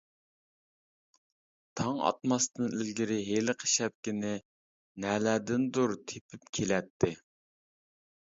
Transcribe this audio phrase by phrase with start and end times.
[1.81, 4.33] تاڭ ئاتماستىن ئىلگىرى ھېلىقى شەپكىنى
[5.05, 7.13] نەلەردىندۇر تېپىپ كېلەتتى.